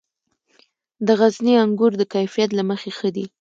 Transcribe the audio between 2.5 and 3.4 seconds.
له مخې ښه دي.